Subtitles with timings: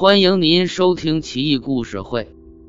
[0.00, 2.22] 欢迎您收听《奇异故事会·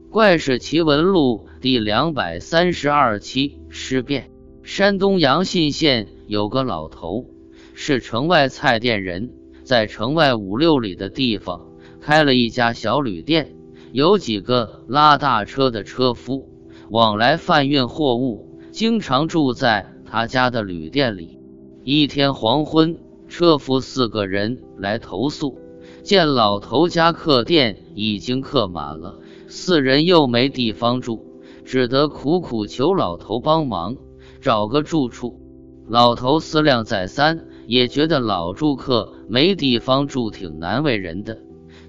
[0.10, 4.32] 怪事奇闻录》第两百三十二期尸变。
[4.64, 7.28] 山东阳信县有个老头，
[7.76, 9.32] 是城外菜店人，
[9.64, 11.68] 在城外五六里的地方
[12.02, 13.56] 开了一家小旅店，
[13.92, 16.50] 有几个拉大车的车夫
[16.90, 21.38] 往来贩运货物，经常住在他家的旅店里。
[21.84, 22.98] 一天黄昏。
[23.28, 25.60] 车夫四个人来投诉，
[26.04, 33.98] 见老头家客店已经客满了，四人又没地方住，只得苦苦求老头帮忙
[34.42, 35.40] 找个住处。
[35.88, 41.40] 老头思量再三，也觉得老住客没地方住挺难为人的，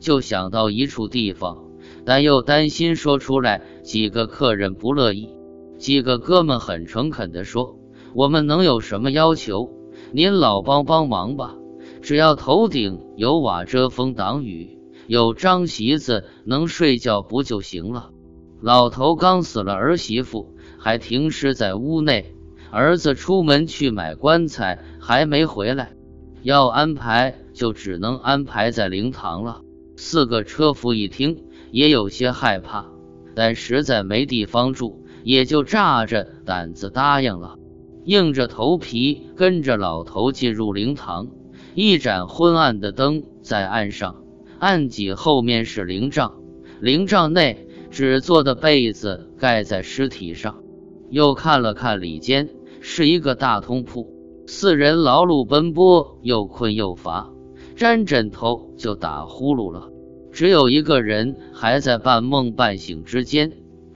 [0.00, 1.64] 就想到一处地方，
[2.04, 5.28] 但又担心说出来几个客人不乐意。
[5.78, 7.78] 几个哥们很诚恳地说
[8.14, 9.70] ：“我们能有什么要求？”
[10.12, 11.54] 您老帮帮忙吧，
[12.02, 18.10] 只要头顶有瓦遮风挡雨，有张席子能睡觉不就行了？
[18.62, 22.34] 老头刚死了儿媳妇，还停尸在屋内，
[22.70, 25.92] 儿子出门去买棺材还没回来，
[26.42, 29.62] 要安排就只能安排在灵堂了。
[29.96, 32.86] 四个车夫一听也有些害怕，
[33.34, 37.56] 但实在没地方住，也就炸着胆子答应了。
[38.04, 41.28] 硬着头皮跟着老头进入灵堂，
[41.74, 44.24] 一盏昏暗的灯在岸上，
[44.58, 46.34] 案几后面是灵帐，
[46.80, 50.62] 灵帐内纸做的被子盖在尸体上。
[51.10, 52.48] 又看了看里间，
[52.80, 54.08] 是一个大通铺，
[54.46, 57.30] 四人劳碌奔波，又困又乏，
[57.76, 59.90] 沾枕头就打呼噜了。
[60.32, 63.52] 只有一个人还在半梦半醒之间。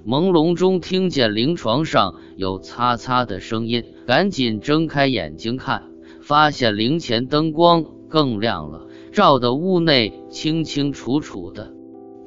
[0.06, 5.84] 朦胧中听见灵床上有擦擦的声音，赶紧睁开眼睛看，
[6.26, 11.74] 发现灵前灯光更亮了，照得屋内清清楚楚的。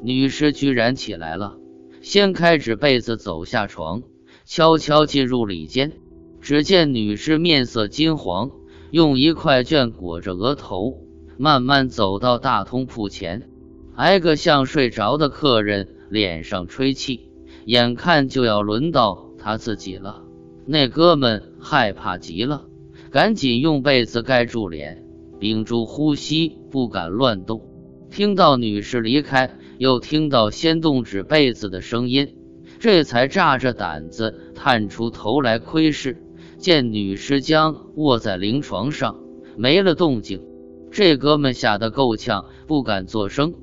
[0.03, 1.57] 女尸居然起来了，
[2.01, 4.03] 掀开纸被子走下床，
[4.45, 5.93] 悄悄进入里间。
[6.41, 8.51] 只见女尸面色金黄，
[8.91, 10.99] 用一块绢裹着额头，
[11.37, 13.49] 慢慢走到大通铺前，
[13.95, 17.31] 挨个向睡着的客人脸上吹气。
[17.65, 20.21] 眼看就要轮到他自己了，
[20.67, 22.65] 那哥们害怕极了，
[23.11, 25.03] 赶紧用被子盖住脸，
[25.39, 27.61] 屏住呼吸，不敢乱动。
[28.09, 32.35] 听到女士离开，又听到掀动纸被子的声音，
[32.79, 36.21] 这才炸着胆子探出头来窥视，
[36.57, 39.19] 见女尸僵卧在灵床上，
[39.57, 40.41] 没了动静。
[40.89, 43.53] 这哥们吓得够呛，不敢作声，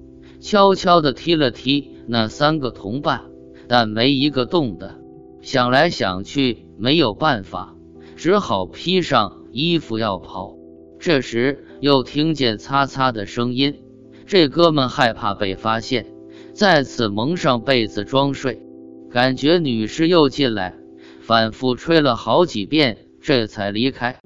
[0.41, 3.23] 悄悄地踢了踢那三个同伴。
[3.67, 4.99] 但没一个动的，
[5.41, 7.74] 想来想去没有办法，
[8.17, 10.57] 只好披上衣服要跑。
[10.99, 13.83] 这时又听见擦擦的声音，
[14.27, 16.07] 这哥们害怕被发现，
[16.55, 18.63] 再次蒙上被子装睡。
[19.11, 20.75] 感觉女尸又进来，
[21.21, 24.19] 反复吹了好几遍，这才离开。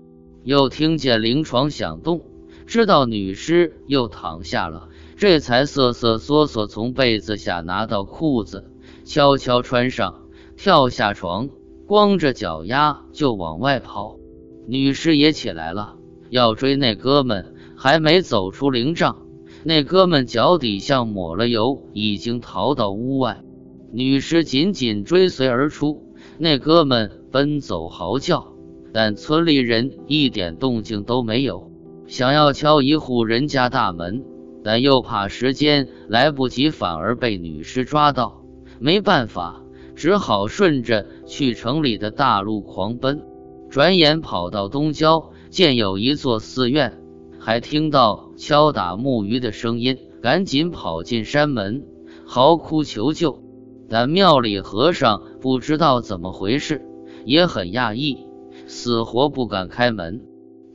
[0.44, 2.22] 又听见灵床响动，
[2.65, 8.70] 知道女尸又躺下了，这才瑟瑟缩缩从被子下拿到裤子。
[9.05, 10.22] 悄悄穿上，
[10.56, 11.49] 跳下床，
[11.88, 14.19] 光着脚丫就往外跑。
[14.66, 15.94] 女尸也起来了，
[16.28, 19.22] 要追那哥们，还没走出灵帐，
[19.65, 23.41] 那哥们脚底下抹了油，已经逃到屋外。
[23.91, 28.53] 女尸紧紧追随而出，那哥们奔走嚎叫，
[28.93, 31.72] 但村里人一点动静都没有。
[32.06, 34.26] 想要敲一户人家大门，
[34.62, 38.43] 但又怕时间来不及，反而被女尸抓到。
[38.78, 39.62] 没办法，
[39.97, 43.22] 只好顺着去城里的大路狂奔。
[43.70, 47.00] 转眼跑到东郊，见有一座寺院，
[47.38, 51.84] 还听到敲打木鱼的声音，赶紧跑进山门，
[52.26, 53.44] 嚎哭求救。
[53.90, 56.82] 但庙里和尚不知道怎么回事，
[57.24, 58.26] 也很讶异，
[58.66, 60.22] 死活不敢开门。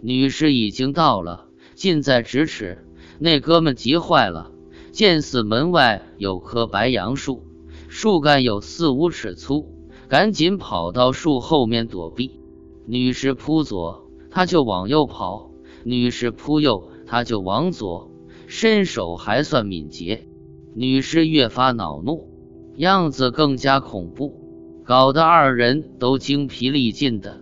[0.01, 2.85] 女尸已经到了，近在咫尺。
[3.19, 4.51] 那哥们急坏了，
[4.91, 7.43] 见寺门外有棵白杨树。
[7.87, 9.72] 树干有四五尺粗，
[10.13, 12.39] 赶紧跑到树后面躲避。
[12.85, 15.49] 女尸扑左，他就往右跑；
[15.83, 18.11] 女尸扑右，他就往左。
[18.45, 20.27] 身手还算敏捷。
[20.75, 22.29] 女尸越发恼怒，
[22.75, 27.41] 样子更加恐怖，搞得二人都精疲力尽的。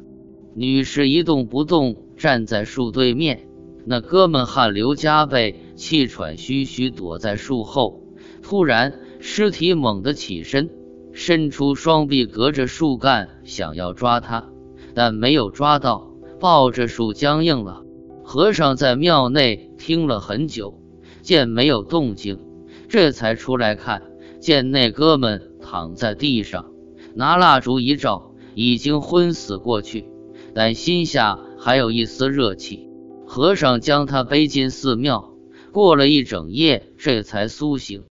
[0.56, 3.50] 女尸一动不动站在树对面，
[3.84, 8.02] 那哥们汗流浃背、气喘吁吁躲在树后。
[8.42, 8.94] 突然。
[9.24, 10.72] 尸体猛地起身，
[11.14, 14.50] 伸出双臂，隔着树干想要抓他，
[14.94, 17.84] 但没有抓到，抱着树僵硬了。
[18.24, 20.80] 和尚在庙内听了很久，
[21.22, 22.40] 见没有动静，
[22.88, 24.04] 这才出来看，
[24.40, 26.72] 见那哥们躺在地上，
[27.14, 30.06] 拿蜡烛一照，已经昏死过去，
[30.54, 32.88] 但心下还有一丝热气。
[33.26, 35.34] 和尚将他背进寺庙，
[35.72, 38.04] 过了一整夜，这才苏醒，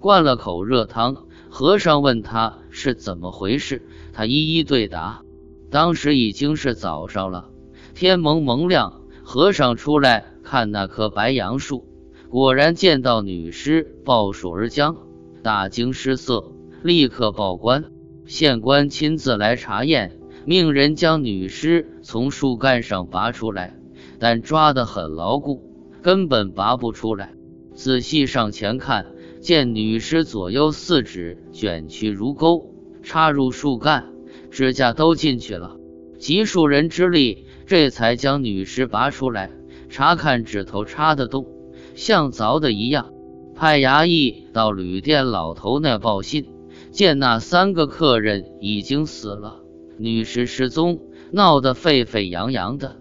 [0.00, 1.25] 灌了口热汤。
[1.58, 3.80] 和尚问他是怎么回事，
[4.12, 5.22] 他一一对答。
[5.70, 7.48] 当时已经是早上了，
[7.94, 9.00] 天蒙蒙亮。
[9.24, 11.88] 和尚出来看那棵白杨树，
[12.28, 14.98] 果然见到女尸抱树而僵，
[15.42, 17.86] 大惊失色，立刻报官。
[18.26, 23.74] 县官亲自来查验，命人将女尸从树干上拔出来。
[24.18, 25.62] 但抓得很牢固，
[26.02, 27.32] 根本拔不出来。
[27.74, 29.06] 仔细上前看，
[29.46, 34.06] 见女尸左右四指卷曲如钩，插入树干，
[34.50, 35.76] 指甲都进去了。
[36.18, 39.52] 集数人之力，这才将女尸拔出来。
[39.88, 41.46] 查看指头插得动，
[41.94, 43.12] 像凿的一样。
[43.54, 46.48] 派衙役到旅店老头那报信，
[46.90, 49.60] 见那三个客人已经死了，
[49.96, 50.98] 女尸失踪，
[51.30, 52.96] 闹得沸沸扬扬的。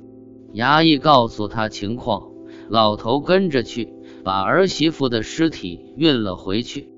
[0.53, 2.29] 衙役告诉他情况，
[2.69, 3.94] 老头跟着去，
[4.25, 6.89] 把儿媳妇的尸体运了回去。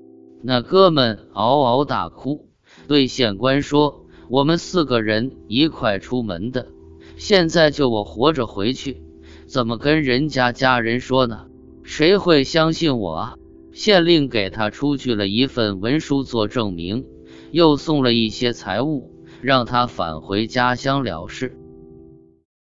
[0.42, 2.48] 那哥们嗷嗷大哭，
[2.86, 6.68] 对县官说：“我们四个人一块出门的，
[7.18, 9.02] 现在就我活着回去，
[9.46, 11.48] 怎么跟人家家人说呢？
[11.82, 13.34] 谁会相信我啊？”
[13.74, 17.04] 县令给他出具了一份文书做证明，
[17.50, 21.54] 又送了一些财物，让他返回家乡了事。